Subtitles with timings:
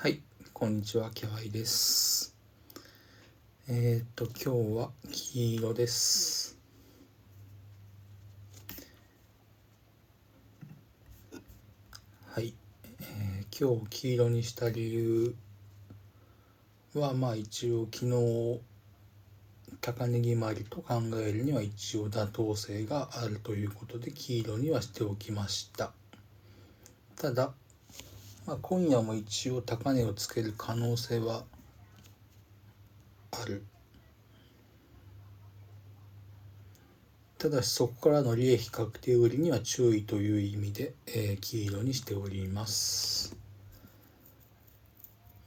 [0.00, 0.20] はい、
[0.52, 2.32] こんにちは、キャワイです。
[3.68, 6.56] えっ、と、今日は黄色です。
[12.28, 12.54] はい、
[13.00, 15.34] えー今日黄色にした理由
[16.94, 18.60] は、まあ一応昨日、
[19.80, 25.90] 高値決まりと考えるには一応妥当性があるということで黄色にはしておきました。
[27.16, 27.52] ただ、
[28.48, 31.44] まあ、今夜も一応高値をつける可能性は
[33.30, 33.62] ある。
[37.36, 43.36] ただしそこからの利益確定売りには注意という意味で、えー黄色にしております、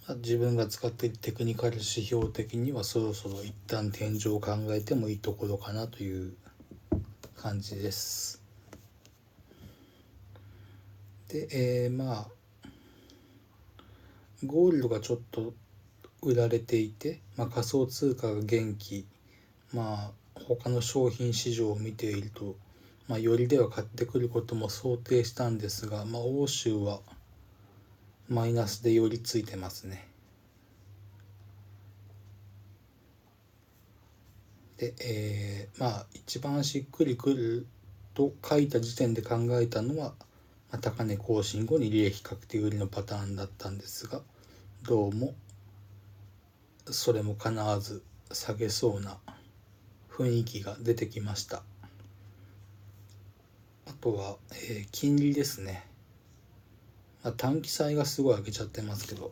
[0.07, 6.33] まあ自分が使っているテクニカル指標的にはそろそろ一旦天井を考えてもいいところかなという
[7.35, 8.43] 感じです。
[11.29, 12.40] で、えーまあ
[14.45, 15.53] ゴールドがちょっと
[16.21, 19.07] 売られていて、まあ、仮想通貨が元気
[19.73, 22.55] まあ他の商品市場を見ていると、
[23.07, 26.99] まあ、よりでは買ってくることも想定したんですが、まあ、欧州は
[28.27, 30.07] マイナスで寄りついてますね。
[34.77, 37.67] で、えーまあ一番しっくりくる
[38.13, 40.13] と書いた時点で考えたのは、
[40.71, 44.21] まあ、高値更新後に利益確定売りのパターンだったんですが
[44.83, 45.33] どうも
[46.89, 49.17] それもかなわず下げそうな
[50.09, 51.63] 雰囲気が出てきました。
[53.87, 54.37] あとは、
[54.69, 55.85] えー金利ですね、
[57.23, 59.31] まあ、短期債がすごい上げちゃってますけど、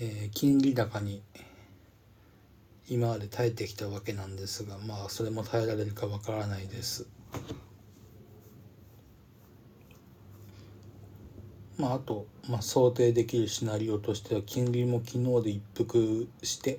[0.00, 1.22] えー金利高に
[2.88, 7.06] 今まで耐えてきたわけなんですがまあそれも耐えられるかわからないです。
[11.80, 16.78] まあ、あと、まあ、想定できるシナリオとしては金利も昨日で一服して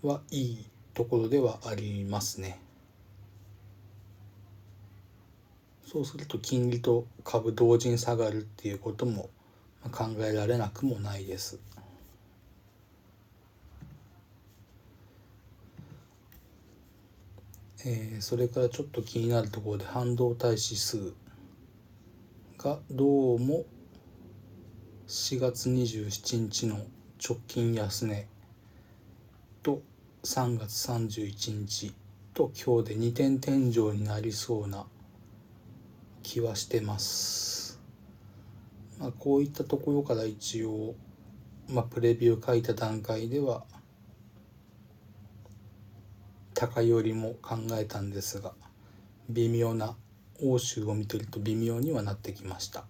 [0.00, 2.60] はいいところではありますね。
[5.84, 9.30] そうすると金利と株同時に下がるっていうことも
[9.90, 11.58] 考えられなくもないです。
[17.86, 21.12] えーそれからちょっと気になるところで半導体指数
[22.56, 23.64] がどうも
[25.06, 26.76] 4月27日の
[27.22, 28.26] 直近安値
[29.62, 29.82] と
[30.22, 31.94] 3月31日
[32.32, 34.86] と今日で2点天井になりそうな
[36.22, 37.78] 気はしてます。
[38.98, 40.94] まあ、こういったところから一応、
[41.68, 43.64] まあ、プレビュー書いた段階では
[46.54, 48.52] 高寄りも考えたんですが
[49.28, 49.96] 微妙な
[50.42, 52.84] 欧州を見てると微妙にはなってきました。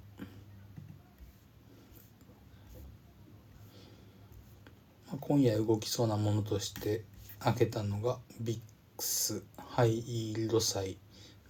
[5.21, 7.05] 今夜動きそうなものとして
[7.39, 8.59] 開けたのがビッ
[8.97, 10.99] クスハイイールド債、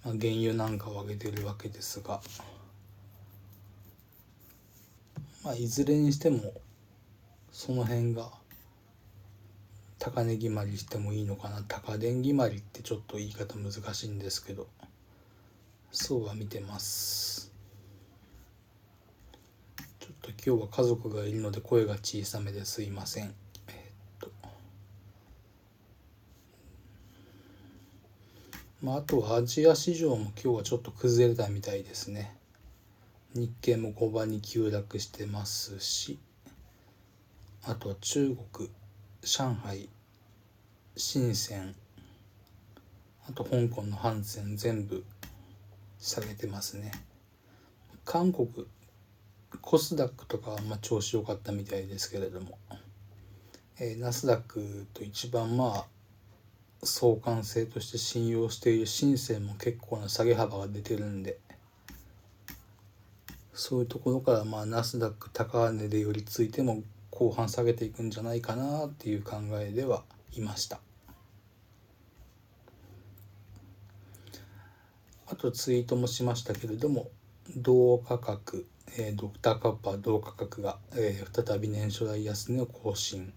[0.03, 2.21] まあ、原油なんかを上げてるわけですが、
[5.43, 6.53] まあ、いずれにしても
[7.51, 8.29] その辺が
[10.05, 11.63] 高値決まりしてもいいのかな？
[11.67, 14.67] 高値決まりってちょっと言い方難しいんですけど。
[15.91, 17.51] そうは見てます。
[19.99, 23.33] ちょっと今日は家族がいるので声が小さめですいません。
[23.67, 23.73] えっ
[24.19, 24.29] と。
[28.83, 32.37] まああとはアジア市場も今日はちょっと崩れたみたいですね。
[33.33, 36.19] 日経も5番に急落してますし。
[37.63, 38.69] あとは中国。
[39.27, 39.89] 上海
[40.95, 41.73] 深セン
[43.27, 45.03] あと香港のハンセン全部
[45.97, 46.91] 下げてますね。
[48.03, 48.47] 韓国
[49.61, 52.59] コスダックとかはまあ調子良かったみたいですけれども、
[53.79, 55.85] えーナスダックと一番まあ
[56.83, 61.39] 相関性として信用している深センも結構な下げ幅が出てるんで。
[63.55, 66.83] そういうところからまあナスダック高値で寄りついても
[67.15, 70.03] 後半下げていくんじゃないかなっていう考えでは
[70.33, 70.79] いました。
[75.27, 77.09] あとツイートもしましたけれども
[77.55, 78.67] 同価格、
[78.97, 83.33] えードクターカッパー同価格が、えー再び年初来安値を更新、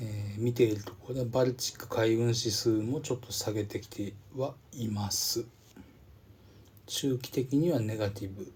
[0.00, 5.44] えー見ているところでバルチック海運指数もちょっと下げてきてはいます。
[6.86, 8.52] 中期的にはネガティブ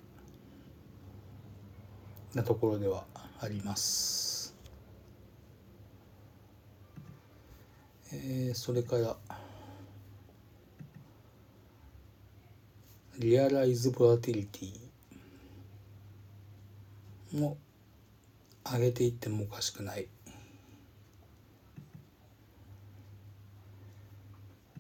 [2.34, 3.04] なところでは
[3.42, 4.54] あります。
[8.12, 9.16] えーそれから
[13.18, 17.56] リアライズボラティリティも
[18.64, 20.08] 上げていってもおかしくない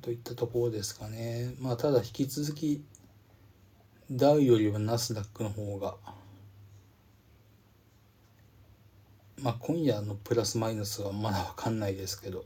[0.02, 2.82] といったところですかねまあただ引き続き
[4.10, 5.94] ダウよりはナスダックの方が
[9.42, 12.44] まあ今夜のプラスマイナスはまだ分かんないですけど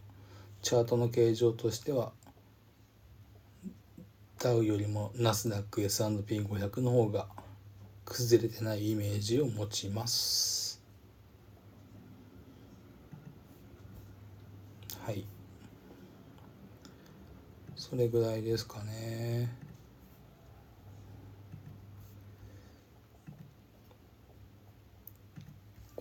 [0.63, 2.13] チャートの形状としては
[4.39, 7.27] ダウよりもナスダック S&P500 の方が
[8.05, 10.83] 崩れてないイメージを持ちます。
[15.03, 15.25] はい。
[17.75, 19.64] それぐらいですかね。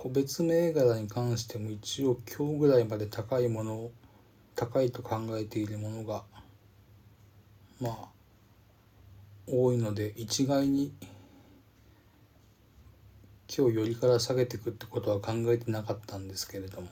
[0.04, 3.92] 個別銘柄に関しても一応今日ぐらいまで高いものを
[4.54, 6.26] 高いと考えているものが
[7.80, 8.10] まあ
[9.48, 10.92] 多いので一概に
[13.48, 16.90] 今日よりから下げていくってことは考えてなかったんですけれども。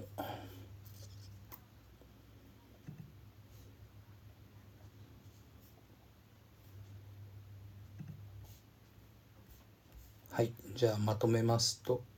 [10.30, 12.10] はいじゃあまとめますと。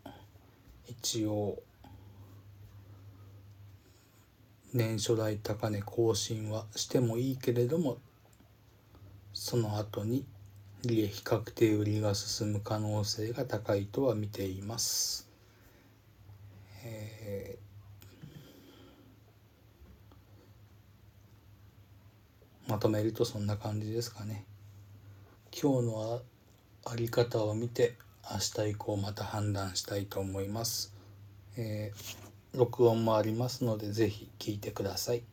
[1.05, 1.61] 一応
[4.73, 7.97] 年初来高値更新はしてもいいけれども
[9.33, 10.25] その後に
[10.85, 15.29] 利益確定売りが進む可能性が高いとは見ています。
[22.65, 24.45] まとめるとそんな感じですかね。
[25.51, 26.21] 今日の
[26.85, 27.97] あり方を見て
[28.31, 30.92] 明日以降また判断したいと思います。
[31.57, 35.23] えー、録音もありますのでぜひ聴いてください。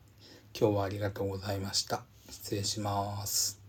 [0.59, 2.03] 今日はありがとうございました。
[2.29, 3.60] 失礼します。